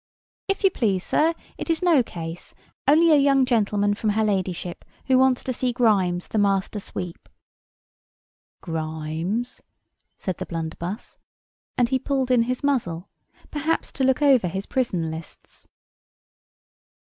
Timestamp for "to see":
5.43-5.71